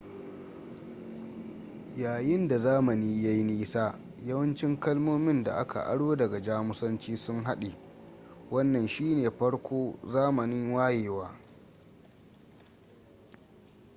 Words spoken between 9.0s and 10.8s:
ne farko zamanin